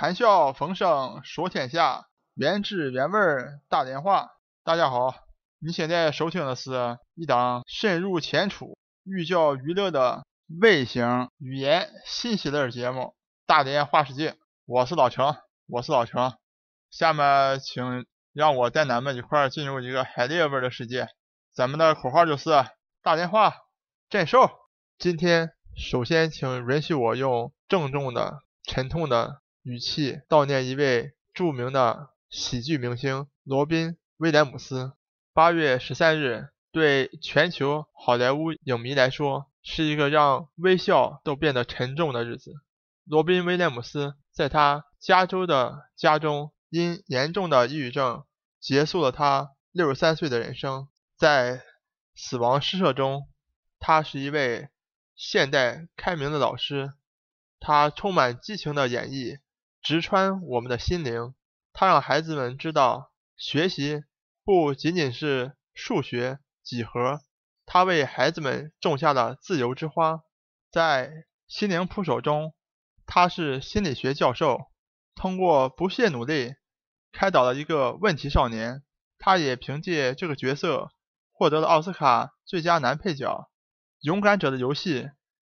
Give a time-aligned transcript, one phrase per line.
[0.00, 2.06] 谈笑风生说天下，
[2.36, 3.18] 原汁原味
[3.68, 4.30] 大连话。
[4.62, 5.12] 大家好，
[5.58, 10.24] 你现在收听的是一档深入浅出、寓教于乐的
[10.60, 13.00] 微型语言信息类节目
[13.44, 14.30] 《大连话世界》。
[14.66, 15.34] 我是老程，
[15.66, 16.32] 我是老程。
[16.92, 21.08] 下面请让我带咱们一块进入一个海蛎味的世界。
[21.52, 22.50] 咱们的口号就是
[23.02, 23.52] 大连话
[24.08, 24.48] 真瘦。
[24.96, 29.42] 今天首先请允许我用郑重的、沉痛的。
[29.68, 34.94] 语气悼念一位著名的喜剧明星罗宾·威廉姆斯。
[35.34, 42.54] 八月十三日，对全球好莱坞影迷来说，是一个让微笑都变得沉重的日子。
[43.04, 48.24] 罗宾·威廉姆斯在他加州的家中，因严重的抑郁症
[48.58, 50.88] 结束了他六十三岁的人生。
[51.14, 51.62] 在
[52.14, 53.28] 死亡诗社中，
[53.78, 54.70] 他是一位
[55.14, 56.94] 现代开明的老师，
[57.60, 59.40] 他充满激情的演绎。
[59.88, 61.34] 直穿我们的心灵。
[61.72, 64.04] 他让孩子们知道，学习
[64.44, 67.22] 不仅仅是数学、几何。
[67.64, 70.20] 他为孩子们种下了自由之花。
[70.70, 71.10] 在
[71.46, 72.52] 心灵捕手中，
[73.06, 74.66] 他是心理学教授。
[75.14, 76.56] 通过不懈努力，
[77.10, 78.82] 开导了一个问题少年。
[79.18, 80.92] 他也凭借这个角色
[81.32, 83.48] 获得了奥斯卡最佳男配角。
[84.06, 85.04] 《勇敢者的游戏》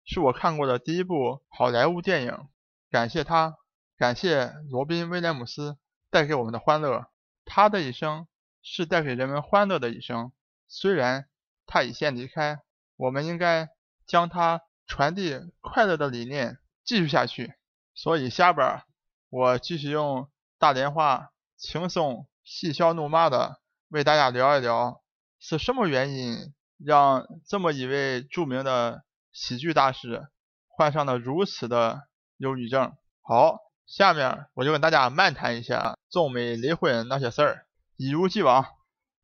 [0.07, 2.49] 是我看过的第一部好莱坞电影。
[2.91, 3.59] 感谢他。
[4.03, 5.79] 感谢罗宾·威廉姆斯
[6.11, 7.07] 带给我们的欢乐，
[7.45, 8.27] 他的一生
[8.61, 10.33] 是带给人们欢乐的一生。
[10.67, 11.29] 虽然
[11.67, 12.59] 他已先离开，
[12.97, 13.69] 我们应该
[14.05, 17.55] 将他传递快乐的理念继续下去。
[17.95, 18.83] 所以下边
[19.29, 25.01] 我继续用大连话轻松嬉笑怒骂的为大家聊一聊，
[25.39, 30.27] 是什么原因让这么一位著名的喜剧大师
[30.67, 32.09] 患上了如此的
[32.39, 32.97] 忧郁症。
[33.21, 33.61] 好。
[33.87, 37.67] 下面我就跟大家漫谈一下中美离婚那些事儿。
[37.97, 38.65] 一如既往，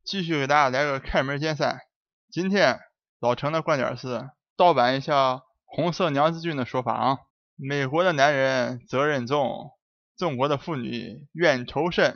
[0.03, 1.79] 继续给大家来个开门见山。
[2.29, 2.79] 今天
[3.19, 7.17] 老陈的观点是盗版一下红色娘子军的说法啊。
[7.55, 9.71] 美国的男人责任重，
[10.17, 12.15] 中国的妇女怨仇深。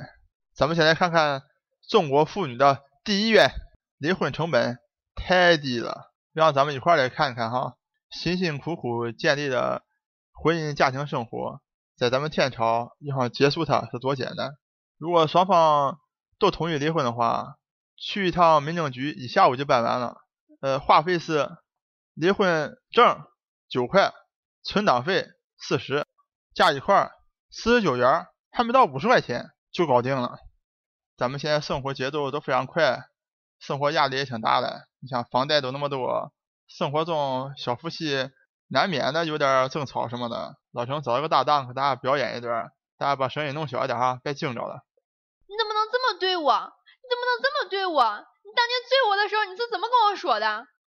[0.54, 1.42] 咱们先来看看
[1.90, 3.50] 中国妇女的第一怨：
[3.98, 4.78] 离婚成本
[5.16, 6.14] 太低了。
[6.32, 7.76] 让咱们一块儿来看看哈，
[8.10, 9.84] 辛辛苦苦建立的
[10.32, 11.62] 婚姻家庭生活。
[11.96, 14.52] 在咱们天朝要想结束它是多简单。
[14.98, 16.00] 如果双方
[16.40, 17.58] 都同意离婚的话，
[17.96, 20.18] 去一趟民政局一下午就办完了。
[20.60, 21.50] 呃，话费是
[22.14, 23.24] 离婚证
[23.70, 24.12] 九块，
[24.64, 25.28] 存档费
[25.58, 26.06] 四十，
[26.56, 27.12] 加一块
[27.52, 30.40] 四十九元，还没到五十块钱就搞定了。
[31.16, 33.04] 咱们现在生活节奏都非常快，
[33.60, 34.88] 生活压力也挺大的。
[35.00, 36.34] 你像房贷都那么多，
[36.68, 38.32] 生活中小夫妻。
[38.74, 44.82] 难免的有点争吵什么的，老程找一个搭档给大家表演一段，大家把声音弄小一点哈，别惊着了。
[45.46, 46.50] 你怎么能这么对我？
[46.50, 48.02] 你怎么能这么对我？
[48.42, 50.48] 你当年追我的时候你是怎么跟我说的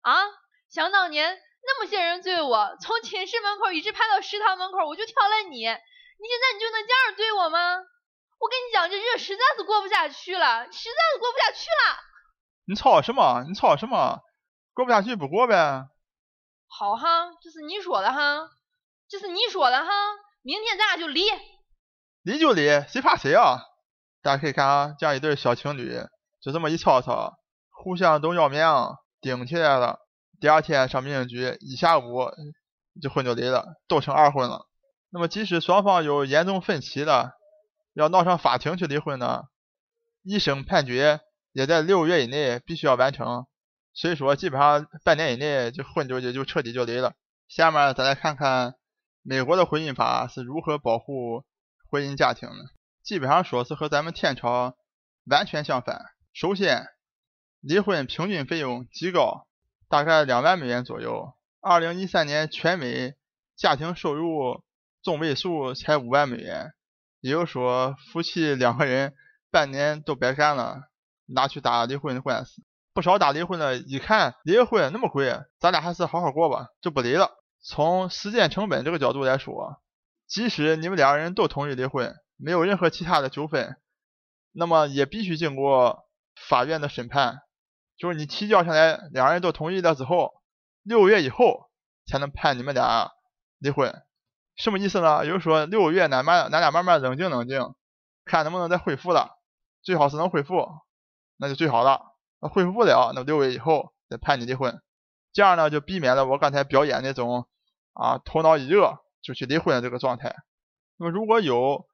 [0.00, 0.25] 啊？
[0.70, 7.76] 想当年那么些人追我，从寝室门口一直排到食堂门口，我就挑了你，你现在你就能这样对我吗？
[8.41, 12.00] 我跟你讲，这日子实在是过不下去了，实在是过不下去了。
[12.64, 13.44] 你吵什么？
[13.47, 14.22] 你吵什么？
[14.72, 15.84] 过不下去不过呗。
[16.69, 18.49] 好哈，这是你说的哈，
[19.09, 19.91] 这是你说的哈，
[20.43, 21.22] 明天咱俩就离，
[22.22, 23.60] 离就离，谁怕谁啊？
[24.22, 26.00] 大家可以看啊，这样一对小情侣，
[26.43, 27.38] 就这么一吵吵，
[27.71, 28.60] 互相都要命，
[29.21, 30.00] 顶起来了。
[30.41, 32.31] 第二天上民政局，一下午
[33.00, 34.66] 就婚就离了，都成二婚了。
[35.10, 37.32] 那么即使双方有严重分歧的，
[37.94, 39.44] 要闹上法庭去离婚呢，
[40.22, 41.21] 一审判决
[41.53, 43.47] 也在六个月以内必须要完成。
[43.96, 47.14] 所以说，基本上半年以内就婚就就就彻底就离了。
[47.48, 48.74] 下面咱来看看
[49.22, 51.44] 美国的婚姻法是如何保护
[51.90, 52.56] 婚姻家庭的。
[53.02, 54.76] 基本上说是和咱们天朝
[55.24, 56.04] 完全相反。
[56.34, 56.88] 首先，
[57.60, 59.46] 离婚平均费用极高，
[59.88, 61.32] 大概两万美元左右。
[61.62, 63.14] 二零一三年全美
[63.56, 64.62] 家庭收入
[65.02, 66.74] 中位数才五万美元，
[67.20, 69.14] 也就是说，夫妻两个人
[69.50, 70.82] 半年都白干了，
[71.25, 72.62] 拿去打离婚的官司。
[72.96, 77.31] 不少打离婚的，一看离婚那么贵，咱俩还是好好过吧，就不离了。
[77.60, 79.82] 从时间成本这个角度来说，
[80.26, 83.76] 即使你们两个人都同意离婚，没有任何其他的纠纷，
[84.50, 86.06] 那么也必须经过
[86.48, 87.43] 法院的审判，
[87.98, 90.32] 就是你提交下来，两个人都同意了之后，
[90.82, 91.69] 六个月以后
[92.06, 93.12] 才能判你们俩
[93.58, 93.94] 离婚。
[94.56, 95.26] 什么意思呢？
[95.26, 97.75] 就是说六个月，咱慢咱俩慢慢冷静冷静，
[98.25, 99.37] 看能不能再恢复了，
[99.82, 100.66] 最好是能恢复，
[101.37, 102.15] 那就最好了。
[102.48, 104.81] 恢复不了，那六个月以后再判你离婚，
[105.32, 107.46] 这样呢就避免了我刚才表演那种
[107.93, 110.34] 啊头脑一热就去离婚的这个状态。
[110.98, 111.87] 那么如果有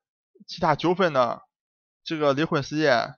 [0.46, 1.40] 其他纠纷呢
[2.04, 3.14] 这个离婚时间，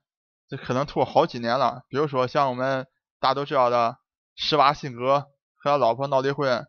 [0.49, 1.83] 这可能拖好几年了。
[1.89, 2.87] 比如说像我们
[3.21, 3.97] 大家都知道的
[4.37, 5.21] 施瓦辛格
[5.57, 6.67] 和他老婆闹离婚，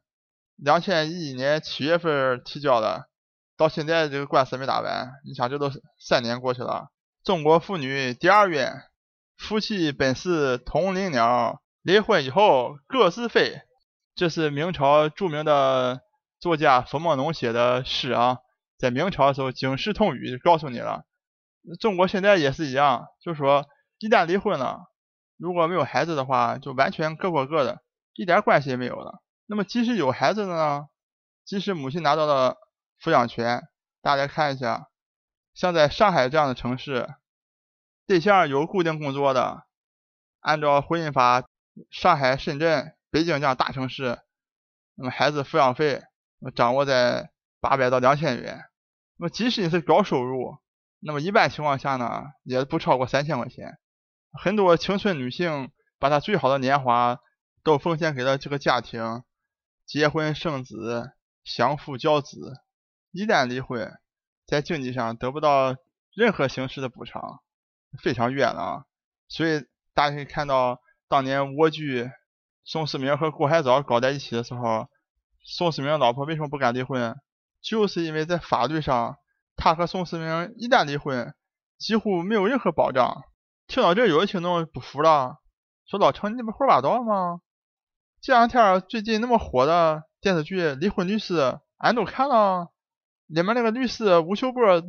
[0.56, 3.10] 两千一一年七月份提交的，
[3.58, 5.12] 到现在这个官司没打完。
[5.26, 5.70] 你想，这都
[6.00, 6.90] 三年过去了。
[7.24, 8.84] 中国妇女第二院，
[9.38, 13.62] 夫妻本是同林鸟，离婚以后各自飞。
[14.16, 16.02] 这是明朝著名的
[16.40, 18.40] 作家冯梦龙写的诗啊。
[18.78, 21.06] 在明朝的时候，警世通语就告诉你了，
[21.80, 23.66] 中国现在也是一样，就是说
[24.00, 24.92] 一旦离婚了，
[25.38, 27.82] 如果没有孩子的话，就完全各过各的，
[28.14, 29.22] 一点关系也没有了。
[29.46, 30.88] 那么即使有孩子的呢，
[31.46, 32.58] 即使母亲拿到了
[33.02, 33.64] 抚养权，
[34.02, 34.88] 大家看一下，
[35.54, 37.08] 像在上海这样的城市，
[38.08, 39.64] 对象有固定工作的，
[40.40, 41.46] 按照婚姻法，
[41.92, 44.20] 上海、深圳、北京这样大城市，
[44.96, 46.04] 那么孩子抚养费
[46.56, 47.32] 掌握在。
[47.62, 48.62] 八百到两千元，
[49.18, 50.60] 那么即使你是高收入，
[51.00, 53.80] 那么一般情况下呢，也不超过三千块钱。
[54.32, 57.18] 很多青春女性把她最好的年华
[57.64, 59.24] 都奉献给了这个家庭，
[59.88, 61.14] 结婚生子，
[61.44, 62.62] 相夫教子。
[63.12, 63.92] 一旦离婚，
[64.46, 65.76] 在经济上得不到
[66.14, 67.42] 任何形式的补偿，
[67.98, 68.86] 非常冤了。
[69.28, 72.10] 所以大家可以看到，当年蜗居
[72.64, 74.88] 宋世明和郭海藻搞在一起的时候，
[75.44, 77.16] 宋世明老婆为什么不敢离婚？
[77.62, 79.18] 就是因为在法律上，
[79.56, 81.34] 他和宋世明一旦离婚，
[81.78, 83.24] 几乎没有任何保障。
[83.68, 85.40] 听到这，有的听众不服了，
[85.88, 87.42] 说老陈你不胡说八道吗？
[88.22, 91.40] 这两天最近那么火的电视剧《离婚律师》，
[91.78, 92.72] 俺都看了，
[93.28, 94.84] 里面那个律师吴秀波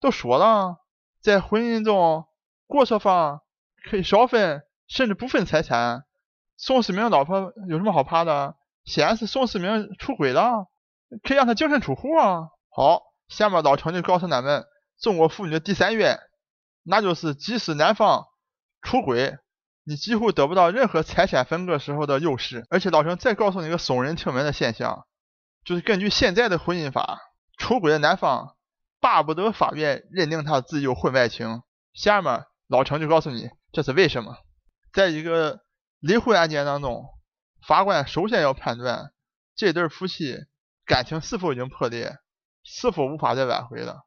[0.00, 0.76] 都说了，
[1.20, 2.26] 在婚姻中，
[2.66, 3.42] 过错方
[3.88, 6.04] 可以少分甚至不分财产。
[6.56, 8.56] 宋世明老婆有什么好怕的？
[8.84, 10.66] 显然是宋世明出轨了。
[11.22, 12.48] 可以让他净身出户啊！
[12.68, 14.64] 好，下面老程就告诉咱们，
[15.00, 16.18] 中国妇女的第三愿，
[16.82, 18.24] 那就是即使男方
[18.82, 19.38] 出轨，
[19.84, 22.66] 你几乎得不到任何财产分割时候的优势。
[22.70, 25.06] 而且老程再告诉你一个耸人听闻的现象，
[25.64, 27.20] 就是根据现在的婚姻法，
[27.56, 28.56] 出轨的男方
[29.00, 31.62] 巴不得法院认定他自己有婚外情。
[31.94, 34.36] 下面老程就告诉你这是为什么。
[34.92, 35.60] 在一个
[36.00, 37.04] 离婚案件当中，
[37.66, 39.12] 法官首先要判断
[39.54, 40.46] 这对夫妻。
[40.88, 42.16] 感情是否已经破裂，
[42.62, 44.06] 是否无法再挽回了？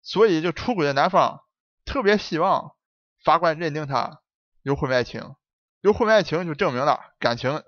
[0.00, 1.40] 所以，就出轨的男方
[1.84, 2.76] 特别希望
[3.24, 4.20] 法官认定他
[4.62, 5.34] 有婚外情，
[5.80, 7.64] 有婚外情就证明了感情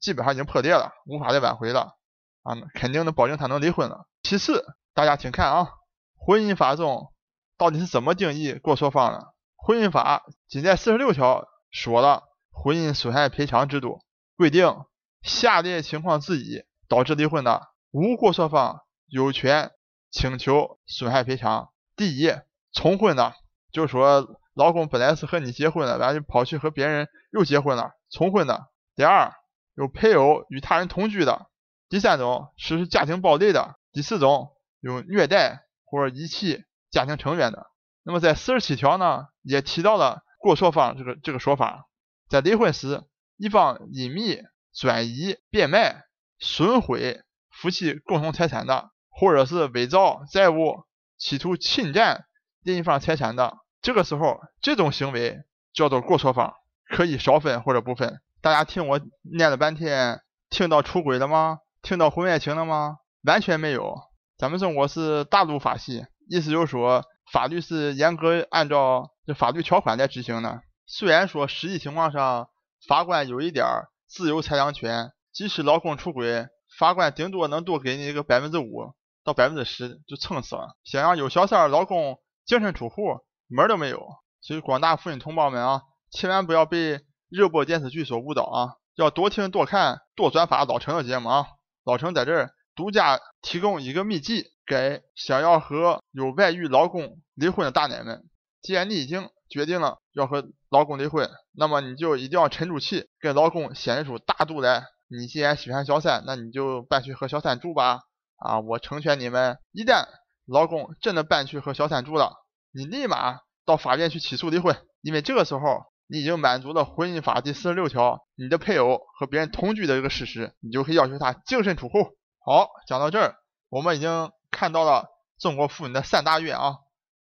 [0.00, 1.96] 基本上已经破裂了，无法再挽回了
[2.42, 4.08] 啊，肯定能保证他能离婚了。
[4.24, 5.68] 其次，大家请看啊，
[6.16, 7.12] 婚姻法中
[7.56, 9.33] 到底是怎么定义过错方的？
[9.66, 14.04] 婚姻法仅在四十六条说了婚姻损害赔偿制度，
[14.36, 14.84] 规定
[15.22, 17.68] 下列情况之一导致离婚的。
[17.90, 19.70] 无过错方有权
[20.10, 21.70] 请求损害赔偿。
[21.96, 22.30] 第一，
[22.74, 23.32] 重婚的，
[23.72, 28.68] 就说老公本来是和你结婚的，完了就跑去和别人又结婚了，重婚的。
[28.94, 29.32] 第二，
[29.76, 31.46] 有配偶与他人同居的。
[31.88, 33.76] 第三种，实施家庭暴力的。
[33.92, 37.70] 第四种，有虐待或者遗弃家庭成员的。
[38.04, 41.86] 那么在四十七条呢，也提到了过错方这个这个说法，
[42.28, 43.02] 在离婚时，
[43.36, 44.42] 一方隐秘、
[44.72, 46.04] 转移、变卖、
[46.38, 47.20] 损毁。
[47.56, 50.82] 夫妻共同财产的，或者是伪造债务，
[51.16, 52.24] 企图侵占
[52.64, 55.38] 另一方财产的，这个时候这种行为
[55.72, 56.52] 叫做过错方，
[56.90, 58.20] 可以少分或者不分。
[58.42, 60.20] 大家听我念了半天，
[60.50, 61.60] 听到出轨了吗？
[61.80, 62.96] 听到婚外情了吗？
[63.22, 63.94] 完全没有。
[64.36, 70.62] 咱们中国是大陆法系，意思就是说法律是严格按照这法律条款来执行的。
[70.86, 72.48] 虽然说实际情况上
[72.86, 73.66] 法官有一点
[74.06, 76.46] 自由裁量权，即使老公出轨。
[76.76, 80.76] 法官顶多能多给你一个百分之五到百分之十，就撑死了。
[80.82, 84.04] 想让有小三儿老公净身出户，门都没有。
[84.40, 88.74] 所以广大妇女同胞们啊，千万不要被热播电视剧所误导啊！
[88.96, 91.46] 要多听、多看、多转发老陈的节目啊！
[91.84, 98.24] 老陈在这儿独家提供一个秘籍，给想要和有外遇老公离婚的大奶们。
[98.62, 104.84] 既然你已经决定了要和老公离婚，那么你就一定要沉住气，跟老公显示出大度来。
[105.08, 108.00] 你既然喜欢小三，那你就搬去和小三住吧。
[108.36, 109.58] 啊，我成全你们。
[109.70, 110.06] 一旦
[110.46, 112.32] 老公真的搬去和小三住了，
[112.72, 122.16] 你立马到法院去起诉离婚，因为这个时候你已经满足了婚姻法第四十六条，你的配偶和别人同居的这个事实，你就可以要求他净身出户。
[122.44, 123.36] 好，讲到这儿，
[123.68, 125.08] 我们已经看到了
[125.38, 126.76] 中国妇女的三大冤啊。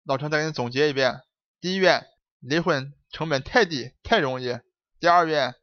[0.03, 1.21] 老陈再给你总结一遍：
[1.59, 2.05] 第一冤，
[2.41, 4.59] 离婚成本太低，太容易；
[4.99, 5.55] 第二冤，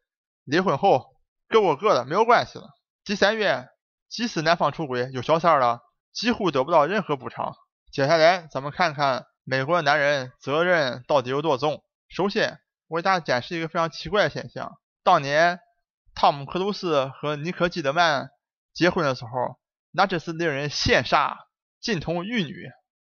[0.44, 1.14] 离婚后。
[1.50, 2.68] 各过各的，没有关系了。
[3.04, 3.70] 第三冤，
[4.10, 5.80] 即使男方出轨有小三了，
[6.12, 7.56] 几乎得不到任何补偿。
[7.90, 11.82] 接下来咱们看看美国的男人责任到底有多重？
[12.10, 15.58] 首先，我给大家展示一个非常奇怪的现象：当年
[16.14, 18.28] 汤姆克鲁斯和妮可基德曼
[18.74, 19.58] 结婚的时候，
[19.90, 21.34] 那真是令人羡煞，
[21.80, 22.68] 金童玉女。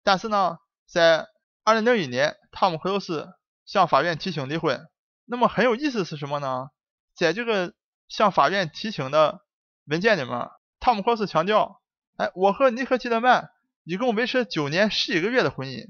[0.03, 1.27] 但是呢，在
[1.63, 3.27] 2001年，汤姆克鲁斯
[3.65, 4.85] 向法院提请离婚。
[5.25, 6.69] 那么很有意思是什么呢？
[7.15, 7.73] 在这个
[8.07, 9.41] 向法院提请的
[9.85, 11.81] 文件里面，汤姆克鲁斯强调
[12.17, 13.49] ：“哎，我和妮可基德曼
[13.83, 15.85] 一共维持九年十一个月的婚姻，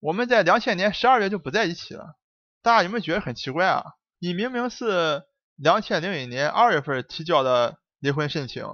[0.00, 2.16] 我们在两千年十二月就不在一起了。”
[2.62, 3.84] 大家有没有觉得很奇怪啊？
[4.18, 5.22] 你明明是
[5.56, 8.64] 两千零一年二月份提交的离婚申请，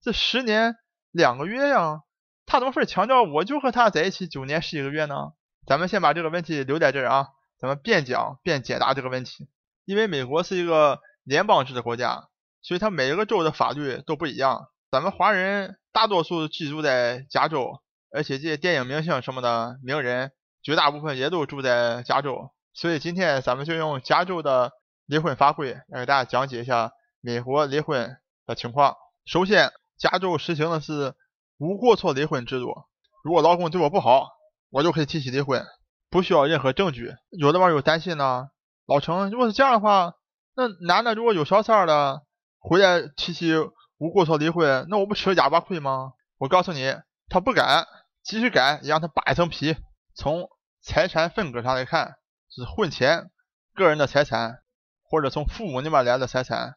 [0.00, 0.74] 这十年
[1.10, 2.02] 两个月呀，
[2.46, 5.32] 他怎么会强调我就和他在一起九年十一个月呢？
[5.66, 9.48] 咱们先把这个问题留在这儿啊，咱们边讲边解答这个问题。
[9.84, 12.28] 因为美国是一个联邦制的国家，
[12.62, 14.68] 所以它每一个州的法律都不一样。
[14.90, 17.80] 咱们华人大多数居住在加州，
[18.12, 20.32] 而且这些电影明星什么的名人，
[20.62, 22.50] 绝大部分也都住在加州。
[22.74, 24.72] 所以今天咱们就用加州的
[25.06, 28.96] 离婚法规来给大家讲解一下美国离婚的情况。
[29.24, 31.14] 首先，加州实行的是
[31.62, 32.74] 无过错离婚制度。
[33.22, 34.30] 如果老公对我不好，
[34.68, 35.64] 我就可以提起离婚，
[36.10, 37.14] 不需要任何证据。
[37.30, 38.48] 有的网友担心呢，
[38.86, 40.14] 老程，如果是这样的话，
[40.56, 42.22] 那男的如果有小三了
[42.58, 43.54] 回来提起
[43.98, 46.14] 无过错离婚，那我不吃了哑巴亏吗？
[46.38, 46.92] 我告诉你，
[47.28, 47.86] 他不敢，
[48.24, 49.76] 即使敢，也让他扒一层皮。
[50.16, 50.48] 从
[50.82, 52.16] 财产分割上来看。
[52.54, 53.30] 是婚前
[53.74, 54.58] 个人的财产，
[55.04, 56.74] 或者从父母那边来的财产，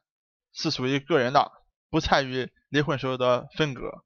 [0.53, 1.51] 是属于个人的，
[1.89, 4.05] 不参与离婚时候的分割。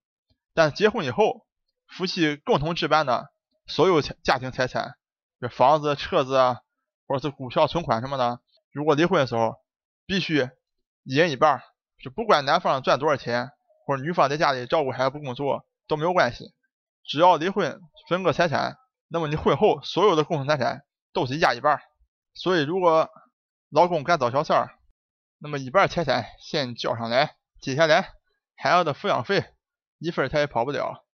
[0.53, 1.45] 但结婚以后，
[1.87, 3.31] 夫妻共同置办的
[3.67, 4.95] 所有家庭财产，
[5.39, 6.61] 这房子、车子啊，
[7.07, 8.39] 或者是股票、存款什么的，
[8.71, 9.55] 如果离婚的时候，
[10.05, 10.49] 必须
[11.03, 11.61] 一人一半，
[12.03, 13.51] 就不管男方赚多少钱，
[13.85, 16.53] 或者女方在家里照顾孩子不工作都没有关系，
[17.03, 18.77] 只要离婚分割财产，
[19.07, 20.83] 那么你婚后所有的共同财产。
[21.11, 21.81] 都是一家一半，
[22.35, 23.09] 所以如果
[23.71, 24.77] 老公敢找小三儿，
[25.39, 28.13] 那么一半财产先交上来，接下来
[28.55, 29.43] 孩子的抚养费
[29.99, 31.05] 一分他也跑不了。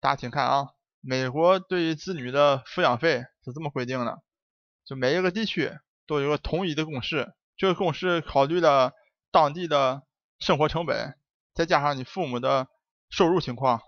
[0.00, 0.68] 大家请看啊，
[1.00, 4.22] 美国对于子女的抚养费是这么规定的，
[4.84, 5.72] 就每一个地区
[6.06, 8.92] 都有个统一的公式，这个公式考虑了
[9.30, 10.02] 当地的
[10.40, 11.16] 生活成本，
[11.54, 12.66] 再加上你父母的
[13.08, 13.80] 收入情况，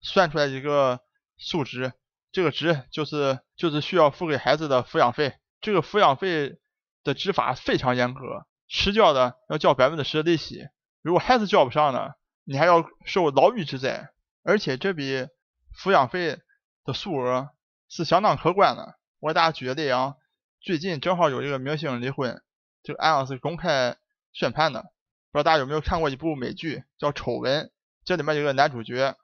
[0.00, 1.00] 算出来一个
[1.38, 1.92] 数值。
[2.32, 6.58] 这个值就是就是需要付给孩子的抚养费，这个抚养费
[7.04, 10.66] 的执法非常严格，迟交的要交百分之十的利息，
[11.02, 12.12] 如果孩子交不上呢，
[12.44, 14.10] 你还要受牢狱之灾，
[14.42, 15.28] 而且这笔
[15.76, 16.38] 抚养费
[16.84, 17.50] 的数额
[17.88, 18.98] 是相当可观的。
[19.20, 20.16] 我给大家举个例啊，
[20.60, 22.42] 最近正好有一个明星离婚，
[22.82, 23.96] 这个案子是公开
[24.32, 24.82] 宣判的，
[25.30, 27.66] 不知道大家有没有看过一部美剧叫《丑闻》，
[28.04, 29.16] 这里面有个男主角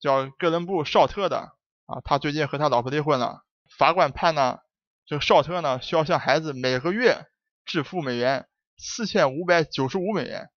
[0.00, 1.52] 叫哥伦布·绍特的。
[1.86, 3.44] 啊，他最近和他老婆离婚了，
[3.78, 4.58] 法官判呢，
[5.06, 7.24] 这个绍特呢需要向孩子每个月
[7.64, 8.46] 支付美元
[8.76, 10.50] 四千五百九十五美元。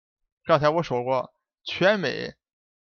[0.46, 1.30] 刚才我说过，
[1.68, 2.34] 全美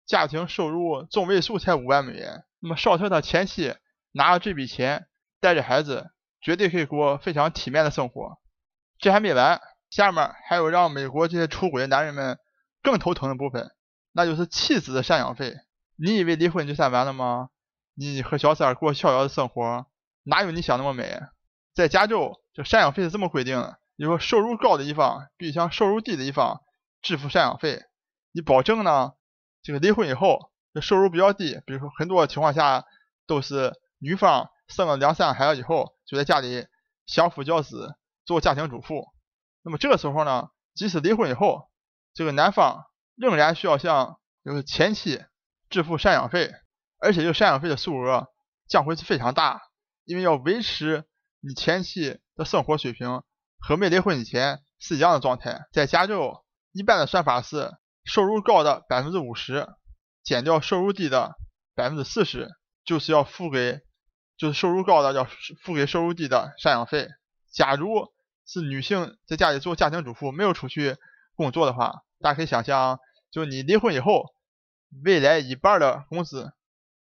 [0.04, 3.74] 家庭收入中位数才五万美元，那么绍特他前妻
[4.12, 5.06] 拿了这笔钱，
[5.40, 6.10] 带着孩子，
[6.42, 8.36] 绝对可以过非常体面的生活。
[8.98, 12.38] 这还没完，下面还有让美国这些出轨男人们
[12.82, 13.70] 更头疼的部分，
[14.12, 15.56] 那就是妻子的赡养费。
[15.96, 17.48] 你以为离婚就算完了吗？
[17.94, 19.86] 你和小三过逍遥的生活，
[20.24, 21.22] 哪有你想那么美？
[21.74, 26.60] 在加州，这赡养费是这么规定的：，就说收入高的一方必须向收入低的一方
[27.00, 27.82] 支付赡养费，
[28.34, 29.12] 你保证呢，
[29.62, 32.84] 这个离婚以后，这收入比较低，比如说很多情况下
[33.28, 36.66] 都是女方生了两三个孩子以后，就在家里
[37.06, 39.06] 相夫教子，做家庭主妇。
[39.62, 41.70] 那么这个时候呢，即使离婚以后，
[42.12, 45.24] 这个男方仍然需要向就是前妻
[45.70, 46.52] 支付赡养费。
[46.98, 48.32] 而且这个赡养费的数额
[48.66, 49.62] 将会是非常大，
[50.04, 51.04] 因为要维持
[51.38, 53.22] 你前妻的生活水平
[53.60, 55.68] 和没离婚以前是一样的状态。
[55.72, 57.70] 在加州，一般的算法是
[58.04, 59.68] 收入高的百分之五十
[60.22, 61.36] 减掉收入低的
[61.74, 62.48] 百分之四十，
[62.84, 63.80] 就是要付给，
[64.36, 65.26] 就是收入高的要
[65.62, 67.08] 付给收入低的赡养费。
[67.52, 68.12] 假如
[68.46, 70.96] 是女性在家里做家庭主妇，没有出去
[71.34, 72.98] 工作的话，大家可以想象，
[73.30, 74.34] 就你离婚以后，
[75.04, 76.52] 未来一半的工资。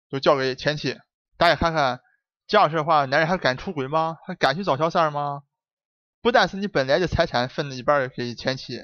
[0.09, 1.01] 就交给前妻，
[1.37, 2.01] 大家看看
[2.47, 4.19] 这样式的话，男人还敢出轨吗？
[4.25, 5.43] 还敢去找小三吗？
[6.23, 8.79] 不但是你本来的财产分了一半给前妻，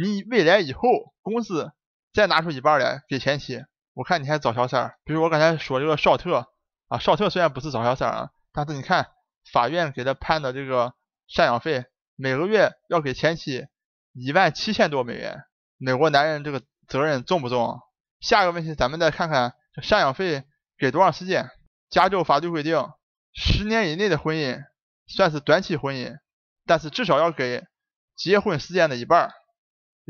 [0.00, 1.72] 你未来以后工资
[2.14, 4.98] 再拿出一半来给前妻，我看你还找小三儿。
[5.04, 6.46] 比如我刚才说这个绍特
[6.88, 9.08] 啊，绍特虽然不是找小三啊，但是你看
[9.52, 10.94] 法院给他判的这个
[11.30, 11.84] 赡养费，
[12.16, 13.66] 每个月要给前妻
[14.14, 15.44] 一万七千多美元。
[15.76, 17.78] 美国男人这个责任重不重？
[18.20, 19.52] 下一个问题，咱们再看看
[19.82, 20.44] 赡养费。
[20.78, 21.50] 给多长时间？
[21.90, 22.88] 加州法律规定，
[23.34, 24.64] 十年以内的婚姻
[25.06, 26.16] 算是短期婚姻，
[26.64, 27.66] 但是至少要给
[28.16, 29.30] 结婚时间的一半。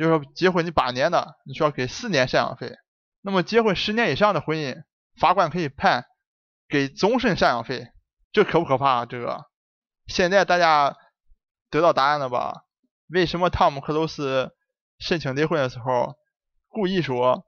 [0.01, 2.75] 比如说结婚你八年的，你需要给四年赡养费。
[3.21, 4.83] 那么结婚十年以上的婚姻，
[5.19, 6.07] 法官可以判
[6.71, 7.93] 给终身赡养费。
[8.33, 9.05] 这可不可怕？
[9.05, 9.45] 这个
[10.07, 10.97] 现在大家
[11.69, 12.65] 得到答案了吧？
[13.09, 14.53] 为什么汤姆克鲁斯
[14.99, 16.17] 申请离婚的时候
[16.71, 17.45] 故意说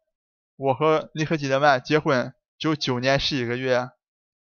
[0.56, 3.88] 我和尼克基德曼结婚只有九年十一个月，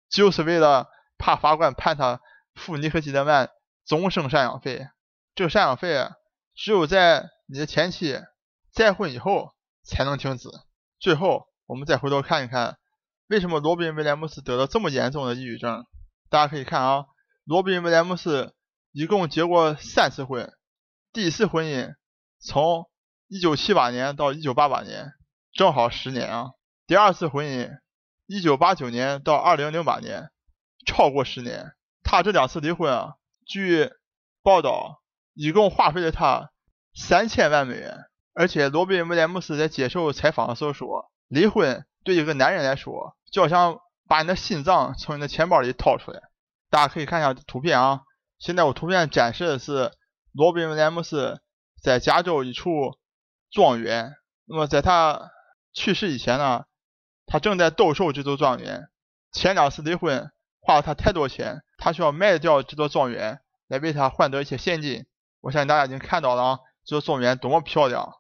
[0.10, 2.20] 就是为了怕法官判他
[2.56, 3.50] 付尼克基德曼
[3.86, 4.89] 终身赡养费。
[5.34, 6.10] 这个赡养费
[6.53, 8.17] 只有在你的前妻
[8.72, 9.53] 再婚以后
[9.84, 10.48] 才能停止。
[11.01, 12.77] 最后，我们再回头看一看，
[13.27, 15.86] 为什么罗宾威廉姆斯得了这么严重的抑郁症？
[16.29, 17.08] 大家可以看啊，
[17.43, 18.55] 罗宾威廉姆斯
[18.93, 20.53] 一共结过三次婚，
[21.12, 21.93] 第一次婚姻
[22.39, 22.89] 从
[23.27, 25.12] 1978年到1988年，
[25.51, 26.51] 正好十年啊。
[26.88, 27.70] 第二次婚姻
[28.29, 30.31] 1989年到2008年，
[30.86, 31.74] 超过十年。
[32.01, 33.15] 他这两次离婚啊，
[33.46, 33.89] 据
[34.41, 35.03] 报道，
[35.34, 36.50] 一共花费了他
[36.94, 38.06] 三千万美元。
[38.34, 46.22] 而且罗宾威廉姆斯在接受采访的时候说，离婚对一个男人来说，就好像把你的心脏从你的钱包里掏出来。
[46.70, 48.04] 大家可以看一下图片啊，
[48.40, 49.92] 现在我图片展示的是
[50.32, 51.42] 罗宾威廉姆斯
[51.82, 52.98] 在加州一处
[53.52, 54.16] 庄园。
[54.46, 55.32] 那么在他
[55.74, 56.64] 去世以前呢，
[57.26, 58.88] 他正在兜售这座庄园。
[59.34, 60.32] 前两次离婚
[60.62, 65.06] 花了他太多钱，他需要卖掉这座庄园来为他换得一些现金。
[65.42, 68.16] 我相信大家已经看到了啊，这庄园多么漂亮。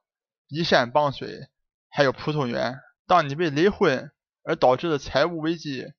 [0.47, 1.47] 依山傍水，
[1.89, 2.79] 还有葡萄园。
[3.07, 4.11] 当你被离婚
[4.43, 5.93] 而导致的财务危机，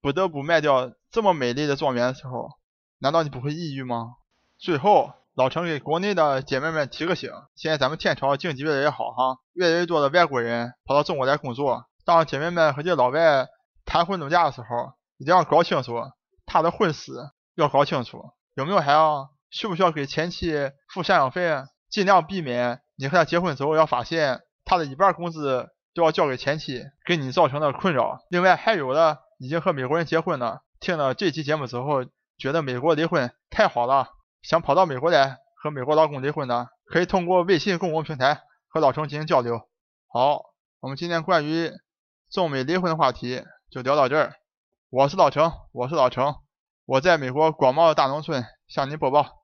[0.00, 2.50] 不得不卖掉这么美丽的庄园的时候，
[2.98, 4.16] 难道你不会抑郁吗？
[4.58, 11.86] 最后，老陈给国内的姐妹们提个醒：现在咱们天朝经济越来越好哈，越来越多的外国人跑到中国来工作。
[12.04, 13.46] 当姐妹们和这老外
[13.84, 15.94] 谈婚论嫁的时候，一定要搞清楚
[16.46, 17.12] 他的婚史，
[17.54, 18.22] 要搞清楚
[18.54, 20.52] 有没有孩子，需不需要给前妻
[20.88, 21.62] 付赡养费，
[21.94, 22.80] 尽量避免。
[22.96, 28.18] 你和他结婚之后，要发现他的一半工资都要交给前妻，给你造成的困扰。
[28.30, 32.04] 另外还有的已经和美国人结婚了，听了这期节目之后，
[32.36, 34.08] 觉得美国离婚太好了，
[34.42, 39.60] 想跑到美国来和美国老公离婚的，可以通过微信公共平台和老程进行交流。
[40.08, 40.42] 好，
[40.80, 41.70] 我们今天关于
[42.28, 44.32] 中美离婚的话题就聊到这儿。
[44.90, 46.34] 我是老程，我是老程，
[46.86, 49.43] 我在美国广袤的大农村向您播报。